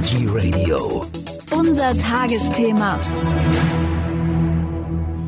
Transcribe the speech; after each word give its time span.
Energy 0.00 0.26
Radio. 0.30 1.04
Unser 1.50 1.94
Tagesthema. 1.98 2.98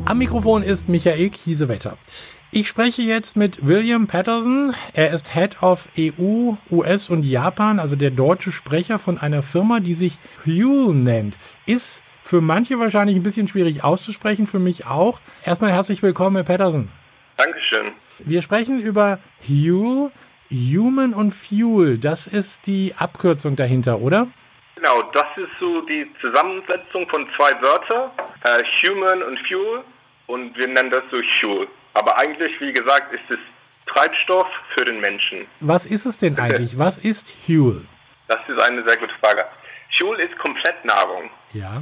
Am 0.05 0.17
Mikrofon 0.17 0.63
ist 0.63 0.89
Michael 0.89 1.29
Kiesewetter. 1.29 1.95
Ich 2.49 2.69
spreche 2.69 3.03
jetzt 3.03 3.37
mit 3.37 3.67
William 3.67 4.07
Patterson. 4.07 4.73
Er 4.93 5.13
ist 5.13 5.35
Head 5.35 5.61
of 5.61 5.87
EU, 5.99 6.53
US 6.71 7.11
und 7.11 7.21
Japan, 7.21 7.77
also 7.77 7.95
der 7.95 8.09
deutsche 8.09 8.51
Sprecher 8.51 8.97
von 8.97 9.19
einer 9.19 9.43
Firma, 9.43 9.79
die 9.79 9.93
sich 9.93 10.17
Huel 10.43 10.95
nennt. 10.95 11.35
Ist 11.67 12.01
für 12.23 12.41
manche 12.41 12.79
wahrscheinlich 12.79 13.15
ein 13.15 13.23
bisschen 13.23 13.47
schwierig 13.47 13.83
auszusprechen, 13.83 14.47
für 14.47 14.59
mich 14.59 14.87
auch. 14.87 15.19
Erstmal 15.45 15.71
herzlich 15.71 16.01
willkommen, 16.01 16.37
Herr 16.37 16.45
Patterson. 16.45 16.89
Dankeschön. 17.37 17.91
Wir 18.17 18.41
sprechen 18.41 18.81
über 18.81 19.19
Huel, 19.47 20.09
Human 20.49 21.13
und 21.13 21.35
Fuel. 21.35 21.99
Das 21.99 22.25
ist 22.25 22.65
die 22.65 22.95
Abkürzung 22.97 23.55
dahinter, 23.55 24.01
oder? 24.01 24.29
Genau, 24.83 25.01
das 25.13 25.27
ist 25.37 25.51
so 25.61 25.79
die 25.79 26.11
Zusammensetzung 26.19 27.07
von 27.07 27.25
zwei 27.37 27.53
Wörtern, 27.61 28.11
äh, 28.43 28.63
Human 28.85 29.23
und 29.23 29.39
Fuel, 29.47 29.81
und 30.27 30.57
wir 30.57 30.67
nennen 30.67 30.91
das 30.91 31.03
so 31.09 31.21
Huel. 31.21 31.69
Aber 31.93 32.17
eigentlich, 32.19 32.59
wie 32.59 32.73
gesagt, 32.73 33.13
ist 33.13 33.23
es 33.29 33.37
Treibstoff 33.85 34.47
für 34.75 34.83
den 34.83 34.99
Menschen. 34.99 35.47
Was 35.61 35.85
ist 35.85 36.05
es 36.05 36.17
denn 36.17 36.37
eigentlich? 36.37 36.77
Was 36.77 36.97
ist 36.97 37.33
Huel? 37.47 37.85
Das 38.27 38.39
ist 38.45 38.59
eine 38.59 38.85
sehr 38.85 38.97
gute 38.97 39.13
Frage. 39.21 39.45
Huel 40.01 40.19
ist 40.19 40.37
Komplettnahrung. 40.37 41.29
Ja. 41.53 41.81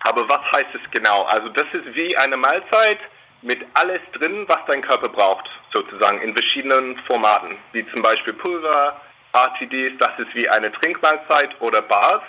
Aber 0.00 0.28
was 0.28 0.42
heißt 0.52 0.74
es 0.74 0.90
genau? 0.90 1.22
Also 1.22 1.48
das 1.48 1.66
ist 1.72 1.94
wie 1.94 2.14
eine 2.18 2.36
Mahlzeit 2.36 2.98
mit 3.40 3.64
alles 3.74 4.00
drin, 4.12 4.44
was 4.48 4.58
dein 4.66 4.82
Körper 4.82 5.08
braucht, 5.08 5.48
sozusagen 5.72 6.20
in 6.20 6.34
verschiedenen 6.34 6.98
Formaten, 7.06 7.56
wie 7.72 7.86
zum 7.92 8.02
Beispiel 8.02 8.34
Pulver, 8.34 9.00
RTDs, 9.32 9.96
das 9.98 10.10
ist 10.18 10.34
wie 10.34 10.46
eine 10.50 10.70
Trinkmahlzeit 10.72 11.58
oder 11.60 11.80
Bars, 11.80 12.22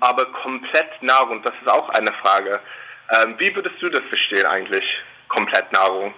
aber 0.00 0.26
komplett 0.26 1.02
Nahrung, 1.02 1.42
das 1.42 1.54
ist 1.60 1.70
auch 1.70 1.88
eine 1.90 2.12
Frage. 2.22 2.60
Ähm, 3.10 3.34
wie 3.38 3.54
würdest 3.54 3.76
du 3.80 3.88
das 3.88 4.02
verstehen 4.08 4.46
eigentlich, 4.46 4.84
Komplettnahrung? 5.28 6.14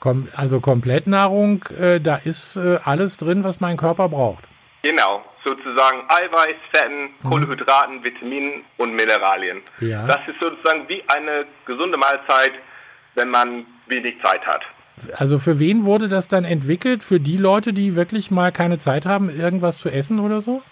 Kom 0.00 0.28
also 0.34 0.60
Komplettnahrung, 0.60 1.64
äh, 1.78 2.00
da 2.00 2.16
ist 2.16 2.56
äh, 2.56 2.78
alles 2.84 3.16
drin, 3.16 3.44
was 3.44 3.60
mein 3.60 3.76
Körper 3.76 4.08
braucht. 4.08 4.44
Genau, 4.82 5.24
sozusagen 5.44 6.02
Eiweiß, 6.08 6.56
Fetten, 6.72 7.10
Kohlenhydraten, 7.22 8.04
Vitaminen 8.04 8.64
und 8.76 8.94
Mineralien. 8.94 9.62
Ja. 9.80 10.06
Das 10.06 10.20
ist 10.28 10.40
sozusagen 10.40 10.88
wie 10.88 11.02
eine 11.08 11.46
gesunde 11.64 11.98
Mahlzeit, 11.98 12.52
wenn 13.14 13.30
man 13.30 13.66
wenig 13.86 14.14
Zeit 14.22 14.46
hat. 14.46 14.62
Also 15.16 15.38
für 15.38 15.58
wen 15.58 15.84
wurde 15.84 16.08
das 16.08 16.28
dann 16.28 16.44
entwickelt? 16.44 17.04
Für 17.04 17.20
die 17.20 17.36
Leute, 17.36 17.72
die 17.72 17.96
wirklich 17.96 18.30
mal 18.30 18.52
keine 18.52 18.78
Zeit 18.78 19.06
haben, 19.06 19.28
irgendwas 19.28 19.78
zu 19.78 19.90
essen 19.90 20.20
oder 20.20 20.40
so? 20.40 20.62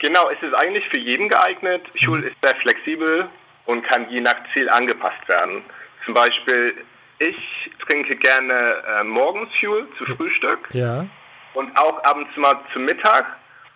Genau, 0.00 0.30
es 0.30 0.42
ist 0.42 0.54
eigentlich 0.54 0.88
für 0.88 0.98
jeden 0.98 1.28
geeignet. 1.28 1.82
Schul 1.94 2.24
ist 2.24 2.36
sehr 2.42 2.56
flexibel 2.56 3.28
und 3.66 3.82
kann 3.86 4.08
je 4.10 4.20
nach 4.20 4.36
Ziel 4.52 4.68
angepasst 4.70 5.26
werden. 5.28 5.62
Zum 6.04 6.14
Beispiel, 6.14 6.74
ich 7.18 7.36
trinke 7.86 8.16
gerne 8.16 8.82
äh, 8.98 9.04
morgens 9.04 9.50
Fuel 9.60 9.86
zu 9.98 10.06
Frühstück 10.06 10.68
Ja. 10.72 11.06
und 11.54 11.76
auch 11.76 12.02
abends 12.04 12.34
mal 12.36 12.54
zu 12.72 12.80
Mittag. 12.80 13.26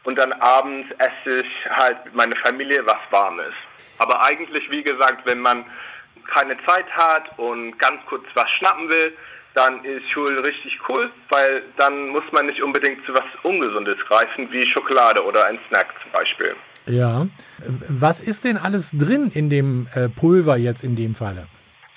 Und 0.05 0.19
dann 0.19 0.33
abends 0.34 0.89
esse 0.98 1.41
ich 1.41 1.70
halt 1.70 2.05
mit 2.06 2.14
meiner 2.14 2.36
Familie 2.36 2.84
was 2.86 2.98
Warmes. 3.11 3.55
Aber 3.98 4.22
eigentlich, 4.25 4.70
wie 4.70 4.83
gesagt, 4.83 5.25
wenn 5.27 5.41
man 5.41 5.64
keine 6.34 6.56
Zeit 6.66 6.86
hat 6.94 7.38
und 7.38 7.78
ganz 7.78 8.00
kurz 8.06 8.25
was 8.34 8.50
schnappen 8.59 8.88
will, 8.91 9.16
dann 9.55 9.84
ist 9.84 10.08
Schul 10.10 10.38
richtig 10.41 10.78
cool, 10.88 11.10
weil 11.30 11.62
dann 11.77 12.08
muss 12.08 12.24
man 12.33 12.47
nicht 12.47 12.62
unbedingt 12.62 13.05
zu 13.06 13.14
was 13.14 13.24
Ungesundes 13.42 13.97
greifen, 14.08 14.50
wie 14.50 14.66
Schokolade 14.66 15.24
oder 15.24 15.47
ein 15.47 15.58
Snack 15.69 15.86
zum 16.02 16.12
Beispiel. 16.12 16.55
Ja. 16.86 17.27
Was 17.88 18.20
ist 18.20 18.44
denn 18.44 18.56
alles 18.56 18.91
drin 18.92 19.30
in 19.32 19.48
dem 19.48 19.88
äh, 19.94 20.08
Pulver 20.08 20.56
jetzt 20.56 20.84
in 20.84 20.97
dem 20.97 21.14
Falle? 21.14 21.47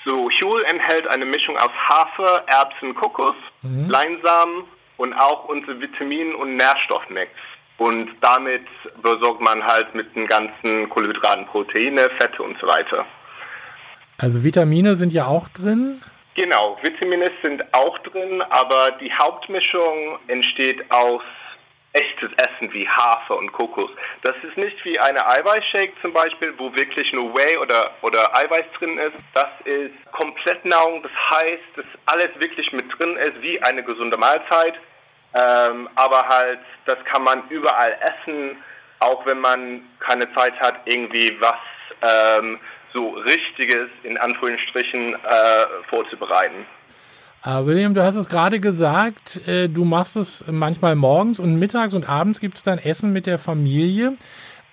So, 0.06 0.30
Huel 0.30 0.64
enthält 0.72 1.08
eine 1.14 1.26
Mischung 1.26 1.58
aus 1.58 1.72
Hafer, 1.90 2.44
Erbsen, 2.48 2.96
Kokos, 2.96 3.36
Leinsamen 3.62 4.64
und 4.96 5.14
auch 5.14 5.50
unser 5.50 5.82
Vitamin- 5.82 6.34
und 6.36 6.56
Nährstoffmix. 6.56 7.32
Und 7.78 8.10
damit 8.22 8.66
versorgt 9.04 9.42
man 9.42 9.64
halt 9.64 9.94
mit 9.94 10.16
den 10.16 10.26
ganzen 10.28 10.90
Kohlenhydraten, 10.90 11.46
Proteine, 11.48 12.10
Fette 12.18 12.42
und 12.42 12.58
so 12.60 12.68
weiter. 12.68 13.06
Also 14.18 14.44
Vitamine 14.44 14.96
sind 14.96 15.12
ja 15.12 15.26
auch 15.26 15.50
drin. 15.50 16.02
Genau, 16.38 16.78
Vitamine 16.84 17.32
sind 17.42 17.64
auch 17.74 17.98
drin, 17.98 18.44
aber 18.44 18.92
die 19.02 19.12
Hauptmischung 19.12 20.20
entsteht 20.28 20.86
aus 20.92 21.24
echtes 21.94 22.30
Essen 22.38 22.72
wie 22.74 22.88
Hafer 22.88 23.38
und 23.38 23.52
Kokos. 23.54 23.90
Das 24.22 24.36
ist 24.48 24.56
nicht 24.56 24.86
wie 24.86 25.00
eine 25.00 25.28
Eiweißshake 25.28 25.94
zum 26.04 26.14
Beispiel, 26.14 26.54
wo 26.60 26.72
wirklich 26.76 27.12
nur 27.12 27.34
Whey 27.36 27.58
oder, 27.58 27.90
oder 28.04 28.38
Eiweiß 28.38 28.66
drin 28.78 29.00
ist. 29.00 29.16
Das 29.34 29.48
ist 29.66 29.96
Komplettnahrung, 30.12 31.02
das 31.02 31.12
heißt, 31.32 31.64
dass 31.76 31.86
alles 32.06 32.30
wirklich 32.40 32.72
mit 32.72 32.86
drin 33.00 33.18
ist, 33.18 33.42
wie 33.42 33.60
eine 33.64 33.82
gesunde 33.82 34.18
Mahlzeit. 34.18 34.76
Ähm, 35.34 35.90
aber 35.96 36.28
halt, 36.28 36.60
das 36.86 37.04
kann 37.06 37.24
man 37.24 37.50
überall 37.50 37.98
essen, 38.00 38.64
auch 39.00 39.26
wenn 39.26 39.40
man 39.40 39.90
keine 40.02 40.32
Zeit 40.36 40.54
hat, 40.60 40.82
irgendwie 40.86 41.36
was 41.42 41.56
ähm, 42.04 42.60
so 42.94 43.10
Richtiges 43.10 43.88
in 44.04 44.18
Anführungsstrichen 44.18 45.14
äh, 45.14 45.18
vorzubereiten. 45.90 46.66
Äh, 47.46 47.66
William, 47.66 47.94
du 47.94 48.04
hast 48.04 48.16
es 48.16 48.30
gerade 48.30 48.60
gesagt, 48.60 49.48
äh, 49.48 49.70
du 49.70 49.86
machst 49.86 50.16
es 50.16 50.44
manchmal 50.50 50.96
morgens 50.96 51.40
und 51.40 51.58
mittags 51.58 51.94
und 51.94 52.10
abends 52.10 52.40
gibt 52.40 52.58
es 52.58 52.64
dann 52.64 52.78
Essen 52.80 53.14
mit 53.14 53.26
der 53.26 53.40
Familie. 53.40 54.18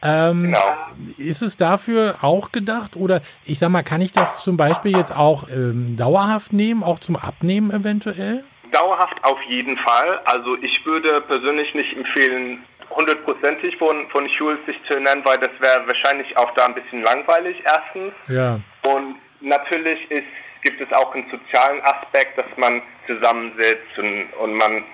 Ähm, 0.03 0.43
Genau. 0.45 0.77
Ist 1.17 1.41
es 1.43 1.57
dafür 1.57 2.17
auch 2.21 2.53
gedacht 2.53 2.97
oder 2.97 3.23
ich 3.45 3.59
sag 3.59 3.71
mal, 3.71 3.83
kann 3.83 4.01
ich 4.01 4.13
das 4.13 4.45
zum 4.45 4.57
Beispiel 4.57 4.97
jetzt 4.97 5.15
auch 5.15 5.49
ähm, 5.49 5.97
dauerhaft 5.97 6.53
nehmen, 6.53 6.83
auch 6.83 6.99
zum 6.99 7.17
Abnehmen 7.17 7.71
eventuell? 7.71 8.45
Dauerhaft 8.71 9.23
auf 9.23 9.41
jeden 9.49 9.77
Fall. 9.79 10.21
Also 10.25 10.57
ich 10.61 10.85
würde 10.85 11.21
persönlich 11.23 11.75
nicht 11.75 11.97
empfehlen, 11.97 12.59
hundertprozentig 12.97 13.77
von, 13.77 14.09
von 14.11 14.29
Huel 14.29 14.59
sich 14.67 14.77
zu 14.89 14.95
ernähren, 14.95 15.25
weil 15.25 15.39
das 15.39 15.51
wäre 15.61 15.87
wahrscheinlich 15.87 16.37
auch 16.37 16.51
da 16.53 16.67
ein 16.67 16.75
bisschen 16.75 17.03
langweilig 17.03 17.63
erstens. 17.65 18.13
Ja. 18.29 18.61
Und 18.83 19.17
natürlich 19.41 20.11
ist, 20.11 20.27
gibt 20.63 20.81
es 20.81 20.93
auch 20.93 21.15
einen 21.15 21.31
sozialen 21.31 21.81
Aspekt, 21.83 22.39
dass 22.39 22.57
man 22.57 22.83
zusammensitzt 23.07 23.99
und, 23.99 24.33
und 24.41 24.55
man 24.55 24.85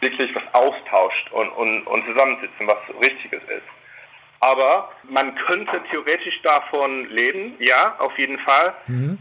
wirklich 0.00 0.34
was 0.34 0.42
austauscht 0.52 1.32
und, 1.32 1.48
und, 1.50 1.86
und 1.86 2.06
zusammensitzen, 2.06 2.66
was 2.66 2.78
Richtiges 3.02 3.42
ist. 3.42 3.66
Aber 4.40 4.92
man 5.02 5.34
könnte 5.34 5.82
theoretisch 5.90 6.40
davon 6.42 7.08
leben, 7.10 7.54
ja, 7.58 7.96
auf 7.98 8.16
jeden 8.18 8.38
Fall. 8.40 8.74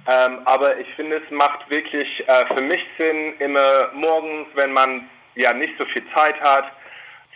Ähm, 0.07 0.39
aber 0.45 0.77
ich 0.77 0.87
finde, 0.95 1.17
es 1.17 1.31
macht 1.31 1.67
wirklich 1.71 2.23
äh, 2.27 2.45
für 2.55 2.61
mich 2.61 2.85
Sinn, 2.99 3.33
immer 3.39 3.89
morgens, 3.93 4.47
wenn 4.53 4.73
man 4.73 5.09
ja 5.35 5.53
nicht 5.53 5.73
so 5.79 5.85
viel 5.85 6.03
Zeit 6.15 6.39
hat. 6.41 6.71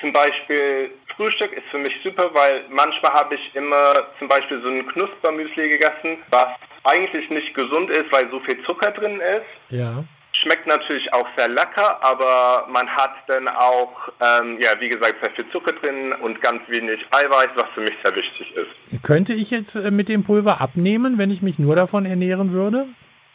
Zum 0.01 0.11
Beispiel 0.11 0.89
Frühstück 1.15 1.53
ist 1.53 1.67
für 1.69 1.77
mich 1.77 1.93
super, 2.03 2.31
weil 2.33 2.65
manchmal 2.69 3.13
habe 3.13 3.35
ich 3.35 3.55
immer 3.55 3.93
zum 4.17 4.27
Beispiel 4.27 4.59
so 4.61 4.69
ein 4.69 4.85
Knuspermüsli 4.87 5.69
gegessen, 5.69 6.17
was 6.31 6.47
eigentlich 6.83 7.29
nicht 7.29 7.53
gesund 7.53 7.89
ist, 7.91 8.11
weil 8.11 8.29
so 8.31 8.39
viel 8.39 8.61
Zucker 8.65 8.91
drin 8.91 9.19
ist. 9.19 9.45
Ja. 9.69 10.03
Schmeckt 10.33 10.65
natürlich 10.65 11.13
auch 11.13 11.27
sehr 11.37 11.49
lecker, 11.49 12.03
aber 12.03 12.65
man 12.67 12.87
hat 12.87 13.11
dann 13.27 13.47
auch, 13.47 14.09
ähm, 14.21 14.57
ja, 14.59 14.71
wie 14.79 14.89
gesagt, 14.89 15.17
sehr 15.21 15.31
viel 15.35 15.45
Zucker 15.51 15.73
drin 15.73 16.13
und 16.13 16.41
ganz 16.41 16.61
wenig 16.67 16.99
Eiweiß, 17.11 17.49
was 17.55 17.65
für 17.75 17.81
mich 17.81 17.93
sehr 18.03 18.15
wichtig 18.15 18.51
ist. 18.55 19.03
Könnte 19.03 19.33
ich 19.33 19.51
jetzt 19.51 19.75
äh, 19.75 19.91
mit 19.91 20.09
dem 20.09 20.23
Pulver 20.23 20.59
abnehmen, 20.59 21.19
wenn 21.19 21.29
ich 21.29 21.43
mich 21.43 21.59
nur 21.59 21.75
davon 21.75 22.05
ernähren 22.05 22.53
würde? 22.53 22.87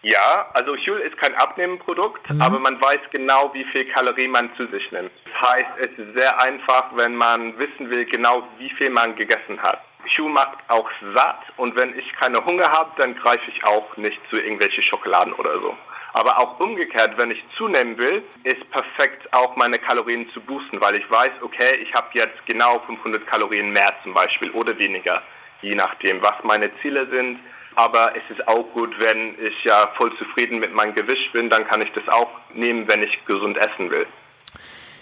Ja, 0.07 0.49
also 0.53 0.77
Huel 0.77 1.01
ist 1.01 1.17
kein 1.17 1.35
Abnehmenprodukt, 1.35 2.31
aber 2.39 2.61
man 2.61 2.81
weiß 2.81 3.01
genau, 3.11 3.51
wie 3.55 3.65
viel 3.65 3.87
Kalorien 3.87 4.31
man 4.31 4.55
zu 4.57 4.69
sich 4.69 4.93
nimmt. 4.93 5.11
Das 5.25 5.51
heißt, 5.51 5.71
es 5.79 5.99
ist 5.99 6.17
sehr 6.17 6.41
einfach, 6.41 6.85
wenn 6.95 7.17
man 7.17 7.59
wissen 7.59 7.91
will, 7.91 8.05
genau 8.05 8.47
wie 8.59 8.71
viel 8.79 8.91
man 8.91 9.17
gegessen 9.17 9.61
hat. 9.61 9.81
Huel 10.17 10.31
macht 10.31 10.59
auch 10.69 10.89
satt 11.13 11.41
und 11.57 11.75
wenn 11.77 11.99
ich 11.99 12.13
keine 12.21 12.39
Hunger 12.45 12.71
habe, 12.71 12.93
dann 12.99 13.17
greife 13.17 13.51
ich 13.51 13.65
auch 13.65 13.97
nicht 13.97 14.21
zu 14.31 14.37
irgendwelche 14.37 14.81
Schokoladen 14.81 15.33
oder 15.33 15.57
so. 15.57 15.77
Aber 16.13 16.39
auch 16.39 16.61
umgekehrt, 16.61 17.19
wenn 17.19 17.33
ich 17.33 17.43
zunehmen 17.57 17.99
will, 17.99 18.23
ist 18.45 18.71
perfekt 18.71 19.27
auch 19.35 19.57
meine 19.57 19.81
Kalorien 19.81 20.31
zu 20.33 20.41
boosten, 20.41 20.81
weil 20.81 20.97
ich 20.99 21.11
weiß, 21.11 21.33
okay, 21.43 21.79
ich 21.83 21.93
habe 21.95 22.11
jetzt 22.13 22.47
genau 22.47 22.79
500 22.87 23.27
Kalorien 23.27 23.73
mehr 23.73 23.93
zum 24.05 24.15
Beispiel 24.15 24.53
oder 24.53 24.79
weniger, 24.79 25.21
je 25.63 25.75
nachdem, 25.75 26.23
was 26.23 26.37
meine 26.45 26.71
Ziele 26.81 27.09
sind. 27.13 27.41
Aber 27.77 28.13
es 28.17 28.37
ist 28.37 28.49
auch 28.49 28.65
gut, 28.73 28.91
wenn 28.99 29.35
ich 29.39 29.65
ja 29.65 29.91
voll 29.97 30.11
zufrieden 30.17 30.59
mit 30.61 30.75
meinem 30.75 30.95
Gewicht 30.95 31.33
bin, 31.33 31.51
dann 31.51 31.67
kann 31.67 31.83
ich 31.83 31.93
das 31.93 32.09
auch 32.09 32.29
nehmen, 32.55 32.89
wenn 32.89 33.03
ich 33.03 33.19
gesund 33.27 33.59
essen 33.59 33.91
will. 33.91 34.07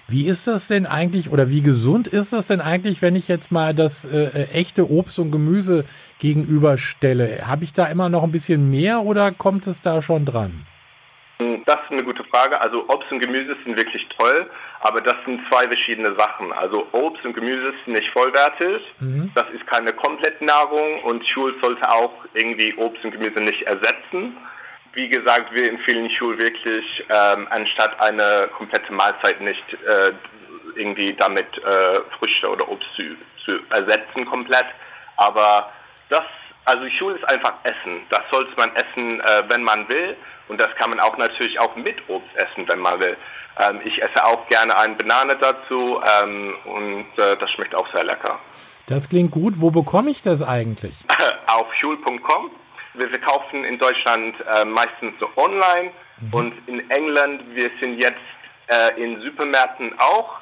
Wie 0.06 0.26
ist 0.26 0.46
das 0.46 0.66
denn 0.66 0.84
eigentlich 0.84 1.30
oder 1.30 1.48
wie 1.48 1.62
gesund 1.62 2.08
ist 2.08 2.34
das 2.34 2.48
denn 2.48 2.60
eigentlich, 2.60 3.00
wenn 3.00 3.16
ich 3.16 3.26
jetzt 3.26 3.50
mal 3.50 3.74
das 3.74 4.04
äh, 4.04 4.24
äh, 4.24 4.50
echte 4.50 4.90
Obst 4.90 5.18
und 5.18 5.30
Gemüse 5.30 5.86
gegenüberstelle? 6.18 7.46
Habe 7.46 7.64
ich 7.64 7.72
da 7.72 7.86
immer 7.86 8.10
noch 8.10 8.22
ein 8.22 8.32
bisschen 8.32 8.70
mehr 8.70 9.00
oder 9.02 9.32
kommt 9.32 9.66
es 9.66 9.80
da 9.80 10.02
schon 10.02 10.26
dran? 10.26 10.66
Das 11.38 11.78
ist 11.84 11.90
eine 11.90 12.04
gute 12.04 12.22
Frage. 12.25 12.60
Also 12.60 12.84
Obst 12.88 13.10
und 13.10 13.19
Gemüse 13.19 13.56
sind 13.64 13.76
wirklich 13.76 14.06
toll, 14.19 14.48
aber 14.81 15.00
das 15.00 15.16
sind 15.26 15.40
zwei 15.50 15.66
verschiedene 15.66 16.14
Sachen. 16.16 16.52
Also 16.52 16.86
Obst 16.92 17.25
und 17.25 17.34
Gemüse 17.34 17.75
sind 17.84 17.94
nicht 17.94 18.10
vollwertig. 18.10 18.82
Mhm. 19.00 19.32
Das 19.34 19.44
ist 19.52 19.66
keine 19.66 19.92
Komplettnahrung 19.92 21.02
und 21.02 21.26
Schul 21.26 21.54
sollte 21.60 21.90
auch 21.90 22.12
irgendwie 22.34 22.75
Obst 22.76 23.04
und 23.04 23.10
Gemüse 23.10 23.40
nicht 23.40 23.62
ersetzen. 23.62 24.36
Wie 24.92 25.08
gesagt, 25.08 25.52
wir 25.52 25.69
empfehlen 25.69 26.08
Schul 26.10 26.38
wirklich, 26.38 27.04
ähm, 27.10 27.48
anstatt 27.50 28.00
eine 28.00 28.48
komplette 28.56 28.92
Mahlzeit 28.92 29.40
nicht 29.40 29.64
äh, 29.72 30.12
irgendwie 30.76 31.14
damit 31.14 31.46
äh, 31.58 32.00
Früchte 32.19 32.48
oder 32.48 32.69
Obst 32.69 32.88
zu, 32.94 33.16
zu 33.44 33.58
ersetzen 33.70 34.25
komplett. 34.25 34.66
Aber 35.16 35.72
das, 36.10 36.22
also 36.64 36.88
Schul 36.90 37.14
ist 37.14 37.28
einfach 37.31 37.55
Essen. 37.64 38.02
Das 38.11 38.22
sollte 38.31 38.52
man 38.56 38.70
essen, 38.75 39.20
äh, 39.20 39.43
wenn 39.49 39.62
man 39.62 39.88
will. 39.88 40.16
Und 40.49 40.61
das 40.61 40.69
kann 40.76 40.90
man 40.90 41.00
auch 41.00 41.16
natürlich 41.16 41.58
auch 41.58 41.75
mit 41.76 41.96
Obst 42.08 42.34
essen, 42.37 42.69
wenn 42.69 42.81
man 42.81 43.00
will. 43.00 43.16
Ähm, 43.58 43.81
ich 43.84 44.02
esse 44.02 44.25
auch 44.25 44.46
gerne 44.49 44.76
eine 44.76 44.94
Banane 44.94 45.37
dazu 45.37 46.00
ähm, 46.22 46.55
und 46.64 47.06
äh, 47.16 47.37
das 47.38 47.50
schmeckt 47.52 47.75
auch 47.75 47.90
sehr 47.93 48.05
lecker. 48.05 48.38
Das 48.87 49.08
klingt 49.08 49.31
gut. 49.31 49.55
Wo 49.56 49.70
bekomme 49.70 50.11
ich 50.11 50.22
das 50.22 50.43
eigentlich? 50.43 50.94
Auf 51.46 51.72
schul.com. 51.81 52.50
Wir 52.94 53.08
verkaufen 53.08 53.64
in 53.64 53.78
Deutschland 53.78 54.37
äh, 54.40 54.64
meistens 54.64 55.14
so 55.19 55.28
online 55.37 55.90
mhm. 56.20 56.34
und 56.34 56.69
in 56.69 56.90
England, 56.90 57.43
wir 57.55 57.70
sind 57.81 57.99
jetzt 57.99 58.20
äh, 58.69 59.02
in 59.02 59.20
Supermärkten 59.22 59.99
auch. 59.99 60.40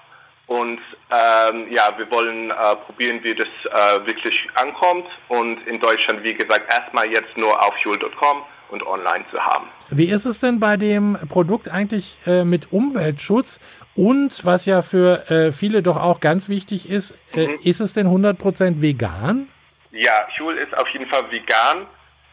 Und 0.53 0.81
ähm, 1.11 1.67
ja, 1.71 1.95
wir 1.97 2.11
wollen 2.11 2.51
äh, 2.51 2.55
probieren, 2.85 3.21
wie 3.23 3.35
das 3.35 3.47
äh, 3.47 4.07
wirklich 4.07 4.35
ankommt. 4.55 5.07
Und 5.29 5.67
in 5.67 5.81
Deutschland, 5.81 6.23
wie 6.23 6.35
gesagt, 6.35 6.71
erstmal 6.71 7.11
jetzt 7.11 7.35
nur 7.39 7.59
auf 7.59 7.73
fuel.com 7.83 8.43
und 8.69 8.87
online 8.87 9.25
zu 9.31 9.43
haben. 9.43 9.67
Wie 9.89 10.11
ist 10.11 10.27
es 10.27 10.41
denn 10.41 10.61
bei 10.61 10.77
dem 10.77 11.17
Produkt 11.31 11.71
eigentlich 11.71 12.19
äh, 12.27 12.45
mit 12.45 12.71
Umweltschutz? 12.71 13.61
Und 13.97 14.45
was 14.45 14.67
ja 14.67 14.83
für 14.83 15.31
äh, 15.31 15.53
viele 15.53 15.83
doch 15.83 15.97
auch 15.97 16.21
ganz 16.21 16.51
wichtig 16.51 16.91
ist, 16.91 17.15
äh, 17.33 17.47
mhm. 17.47 17.59
ist 17.65 17.81
es 17.81 17.95
denn 17.95 18.07
100% 18.07 18.83
vegan? 18.83 19.49
Ja, 19.91 20.27
Schul 20.37 20.59
ist 20.59 20.77
auf 20.77 20.89
jeden 20.89 21.07
Fall 21.07 21.31
vegan. 21.31 21.87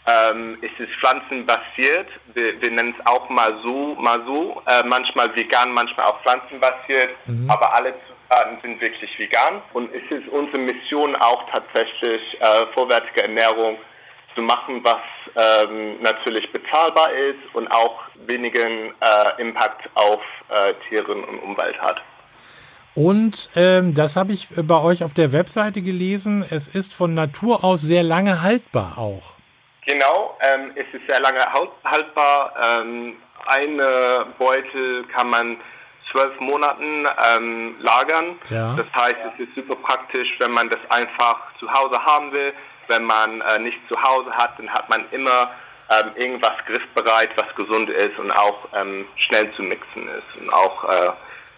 Ähm, 0.07 0.57
es 0.61 0.71
ist 0.79 0.93
pflanzenbasiert. 0.99 2.07
Wir, 2.33 2.61
wir 2.61 2.71
nennen 2.71 2.95
es 2.97 3.05
auch 3.05 3.29
mal 3.29 3.53
so, 3.63 3.95
mal 3.95 4.21
so. 4.25 4.61
Äh, 4.65 4.83
manchmal 4.85 5.35
vegan, 5.35 5.71
manchmal 5.73 6.07
auch 6.07 6.21
pflanzenbasiert. 6.21 7.11
Mhm. 7.25 7.49
Aber 7.49 7.73
alle 7.73 7.93
Zutaten 8.07 8.57
sind 8.61 8.81
wirklich 8.81 9.17
vegan. 9.19 9.61
Und 9.73 9.89
es 9.93 10.03
ist 10.15 10.27
unsere 10.29 10.59
Mission 10.59 11.15
auch 11.17 11.43
tatsächlich 11.51 12.21
äh, 12.39 12.65
vorwärtige 12.73 13.23
Ernährung 13.23 13.77
zu 14.35 14.43
machen, 14.43 14.81
was 14.83 14.97
ähm, 15.35 16.01
natürlich 16.01 16.51
bezahlbar 16.51 17.11
ist 17.11 17.53
und 17.53 17.67
auch 17.67 17.99
wenigen 18.27 18.93
äh, 19.01 19.41
Impact 19.41 19.89
auf 19.95 20.21
äh, 20.49 20.73
Tieren 20.87 21.23
und 21.23 21.39
Umwelt 21.39 21.79
hat. 21.81 22.01
Und 22.95 23.49
ähm, 23.55 23.93
das 23.93 24.15
habe 24.15 24.33
ich 24.33 24.47
bei 24.49 24.81
euch 24.81 25.03
auf 25.03 25.13
der 25.13 25.31
Webseite 25.31 25.81
gelesen. 25.81 26.43
Es 26.49 26.67
ist 26.67 26.93
von 26.93 27.13
Natur 27.13 27.63
aus 27.63 27.81
sehr 27.81 28.03
lange 28.03 28.41
haltbar 28.41 28.97
auch. 28.97 29.38
Genau, 29.89 30.37
ähm, 30.41 30.71
es 30.75 30.85
ist 30.93 31.07
sehr 31.09 31.19
lange 31.19 31.41
haltbar. 31.83 32.53
Ähm, 32.61 33.17
eine 33.45 34.25
Beutel 34.37 35.03
kann 35.05 35.29
man 35.29 35.57
zwölf 36.11 36.39
Monaten 36.39 37.07
ähm, 37.35 37.75
lagern. 37.79 38.39
Ja. 38.49 38.75
Das 38.75 38.87
heißt, 38.95 39.17
es 39.33 39.47
ist 39.47 39.55
super 39.55 39.75
praktisch, 39.75 40.35
wenn 40.39 40.51
man 40.51 40.69
das 40.69 40.79
einfach 40.89 41.39
zu 41.59 41.71
Hause 41.71 42.03
haben 42.03 42.31
will 42.31 42.53
wenn 42.89 43.05
man 43.05 43.41
äh, 43.41 43.59
nicht 43.59 43.77
zu 43.87 44.01
Hause 44.01 44.31
hat, 44.31 44.59
dann 44.59 44.69
hat 44.69 44.89
man 44.89 45.05
immer 45.11 45.51
ähm, 45.89 46.11
irgendwas 46.15 46.53
griffbereit, 46.65 47.29
was 47.37 47.55
gesund 47.55 47.89
ist 47.89 48.17
und 48.19 48.31
auch 48.31 48.67
ähm, 48.75 49.07
schnell 49.15 49.51
zu 49.53 49.63
mixen 49.63 50.07
ist 50.07 50.41
und 50.41 50.51
auch 50.51 50.83
äh, 50.89 51.11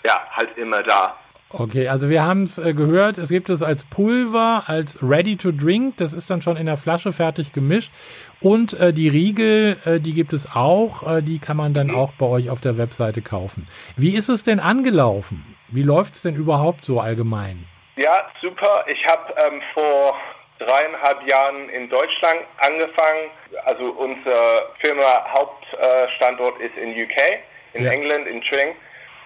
ja 0.06 0.22
halt 0.31 0.56
immer 0.57 0.84
da. 0.84 1.18
Okay, 1.53 1.88
also 1.89 2.09
wir 2.09 2.24
haben 2.24 2.44
es 2.44 2.57
äh, 2.57 2.74
gehört, 2.74 3.18
es 3.18 3.30
gibt 3.30 3.50
es 3.50 3.62
als 3.62 3.83
Pulver, 3.86 4.63
als 4.68 4.98
Ready 5.01 5.36
to 5.36 5.51
Drink, 5.51 5.98
das 5.98 6.13
ist 6.13 6.30
dann 6.30 6.42
schon 6.42 6.56
in 6.56 6.65
der 6.65 6.77
Flasche 6.77 7.12
fertig 7.12 7.51
gemischt. 7.51 7.92
Und 8.39 8.74
äh, 8.80 8.94
die 8.94 9.09
Riegel, 9.09 9.77
äh, 9.86 10.00
die 10.00 10.13
gibt 10.13 10.33
es 10.33 10.48
auch, 10.53 11.18
äh, 11.18 11.21
die 11.21 11.39
kann 11.39 11.57
man 11.57 11.74
dann 11.74 11.88
mhm. 11.88 11.95
auch 11.95 12.13
bei 12.13 12.25
euch 12.25 12.50
auf 12.50 12.62
der 12.62 12.77
Webseite 12.77 13.21
kaufen. 13.21 13.65
Wie 13.98 14.15
ist 14.15 14.30
es 14.30 14.44
denn 14.44 14.59
angelaufen? 14.59 15.57
Wie 15.68 15.83
läuft 15.83 16.15
es 16.15 16.21
denn 16.21 16.36
überhaupt 16.36 16.86
so 16.86 17.00
allgemein? 17.00 17.65
Ja, 17.98 18.30
super. 18.42 18.86
Ich 18.88 19.06
habe 19.06 19.33
ähm, 19.45 19.62
vor 19.74 20.15
dreieinhalb 20.59 21.27
Jahren 21.27 21.69
in 21.69 21.89
Deutschland 21.89 22.42
angefangen. 22.57 23.30
Also 23.65 23.92
unsere 23.92 24.69
Firma 24.80 25.25
Hauptstandort 25.33 26.59
ist 26.62 26.75
in 26.77 26.92
UK, 26.92 27.39
in 27.74 27.83
ja. 27.83 27.92
England, 27.92 28.27
in 28.27 28.42
Tring. 28.42 28.75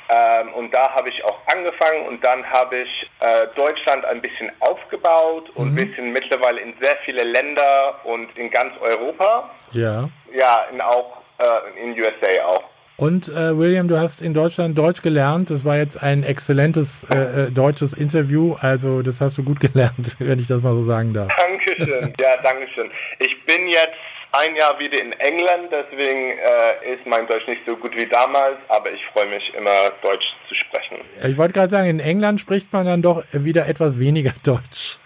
Ähm, 0.07 0.53
und 0.53 0.73
da 0.73 0.91
habe 0.93 1.09
ich 1.09 1.23
auch 1.25 1.39
angefangen 1.47 2.05
und 2.07 2.23
dann 2.23 2.45
habe 2.45 2.77
ich 2.77 3.09
äh, 3.21 3.47
Deutschland 3.55 4.05
ein 4.05 4.21
bisschen 4.21 4.51
aufgebaut 4.59 5.49
und 5.55 5.73
mhm. 5.73 5.77
wir 5.77 5.95
sind 5.95 6.13
mittlerweile 6.13 6.61
in 6.61 6.73
sehr 6.79 6.95
viele 7.05 7.23
Länder 7.23 7.99
und 8.03 8.37
in 8.37 8.51
ganz 8.51 8.73
Europa. 8.81 9.49
Ja. 9.71 10.09
Ja, 10.31 10.67
in 10.71 10.79
auch 10.81 11.17
äh, 11.39 11.83
in 11.83 11.99
USA 11.99 12.45
auch. 12.45 12.63
Und 12.97 13.27
äh, 13.27 13.57
William, 13.57 13.89
du 13.89 13.99
hast 13.99 14.21
in 14.21 14.33
Deutschland 14.33 14.77
Deutsch 14.77 15.01
gelernt. 15.01 15.49
Das 15.49 15.65
war 15.65 15.75
jetzt 15.75 16.01
ein 16.01 16.23
exzellentes 16.23 17.05
äh, 17.09 17.47
äh 17.47 17.51
deutsches 17.51 17.93
Interview. 17.93 18.55
Also 18.61 19.01
das 19.01 19.19
hast 19.19 19.37
du 19.37 19.43
gut 19.43 19.59
gelernt, 19.73 20.15
wenn 20.19 20.39
ich 20.39 20.47
das 20.47 20.61
mal 20.61 20.73
so 20.73 20.81
sagen 20.81 21.13
darf. 21.13 21.29
Dankeschön. 21.35 22.13
Ja, 22.19 22.37
Dankeschön. 22.41 22.89
Ich 23.19 23.43
bin 23.45 23.67
jetzt 23.67 23.97
ein 24.39 24.55
Jahr 24.55 24.79
wieder 24.79 25.01
in 25.01 25.11
England, 25.13 25.69
deswegen 25.71 26.31
äh, 26.31 26.93
ist 26.93 27.05
mein 27.05 27.27
Deutsch 27.27 27.47
nicht 27.47 27.61
so 27.67 27.75
gut 27.75 27.95
wie 27.95 28.05
damals, 28.05 28.57
aber 28.67 28.91
ich 28.91 29.05
freue 29.13 29.27
mich 29.27 29.53
immer, 29.53 29.91
Deutsch 30.01 30.25
zu 30.47 30.55
sprechen. 30.55 30.97
Ich 31.23 31.37
wollte 31.37 31.53
gerade 31.53 31.69
sagen, 31.69 31.89
in 31.89 31.99
England 31.99 32.39
spricht 32.39 32.71
man 32.73 32.85
dann 32.85 33.01
doch 33.01 33.23
wieder 33.31 33.67
etwas 33.67 33.99
weniger 33.99 34.33
Deutsch. 34.43 34.97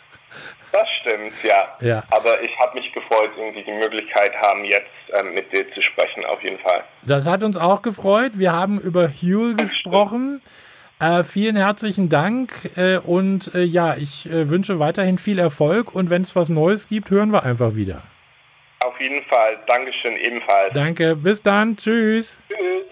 Das 0.71 0.87
stimmt, 1.01 1.33
ja. 1.43 1.77
ja. 1.81 2.03
Aber 2.11 2.41
ich 2.43 2.57
habe 2.59 2.77
mich 2.77 2.91
gefreut, 2.93 3.31
irgendwie 3.37 3.63
die 3.63 3.71
Möglichkeit 3.71 4.35
haben, 4.35 4.63
jetzt 4.65 4.87
ähm, 5.13 5.33
mit 5.33 5.51
dir 5.51 5.65
zu 5.73 5.81
sprechen, 5.81 6.25
auf 6.25 6.43
jeden 6.43 6.59
Fall. 6.59 6.83
Das 7.01 7.25
hat 7.25 7.43
uns 7.43 7.57
auch 7.57 7.81
gefreut. 7.81 8.33
Wir 8.35 8.53
haben 8.53 8.79
über 8.79 9.09
Huel 9.09 9.55
gesprochen. 9.55 10.41
Äh, 10.99 11.23
vielen 11.23 11.55
herzlichen 11.55 12.09
Dank 12.09 12.71
äh, 12.75 12.97
und 12.97 13.55
äh, 13.55 13.63
ja, 13.63 13.95
ich 13.95 14.29
äh, 14.29 14.49
wünsche 14.49 14.79
weiterhin 14.79 15.17
viel 15.17 15.39
Erfolg 15.39 15.95
und 15.95 16.09
wenn 16.09 16.23
es 16.23 16.35
was 16.35 16.49
Neues 16.49 16.87
gibt, 16.87 17.09
hören 17.09 17.31
wir 17.31 17.43
einfach 17.43 17.73
wieder. 17.73 18.03
Auf 18.99 19.03
jeden 19.03 19.23
Fall. 19.23 19.57
Dankeschön 19.65 20.17
ebenfalls. 20.17 20.73
Danke. 20.73 21.15
Bis 21.15 21.41
dann. 21.41 21.77
Tschüss. 21.77 22.35
Tschüss. 22.49 22.83